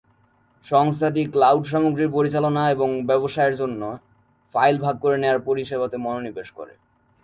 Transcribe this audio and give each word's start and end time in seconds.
সংস্থাটি 0.65 1.21
ক্লাউড 1.33 1.63
সামগ্রীর 1.65 2.09
পরিচালনা 2.17 2.63
এবং 2.75 2.89
ব্যবসায়ের 3.09 3.55
জন্য 3.55 3.81
ফাইল 4.55 4.75
ভাগ 4.85 4.95
করে 5.03 5.17
নেওয়ার 5.17 5.45
পরিষেবাতে 5.47 5.97
মনোনিবেশ 5.97 6.47
করে। 6.51 6.73